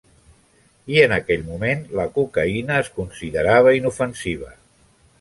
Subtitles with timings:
[0.93, 4.55] Y, en aquell moment, la cocaïna es considerava inofensiva.